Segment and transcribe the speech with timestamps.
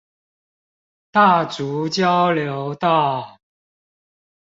[1.11, 3.37] 大竹交流道